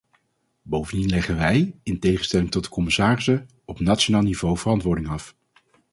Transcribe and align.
Bovendien 0.61 1.09
leggen 1.09 1.35
wij, 1.37 1.75
in 1.83 1.99
tegenstelling 1.99 2.51
tot 2.51 2.63
de 2.63 2.69
commissarissen, 2.69 3.47
op 3.65 3.79
nationaal 3.79 4.21
niveau 4.21 4.57
verantwoording 4.57 5.07
af. 5.07 5.35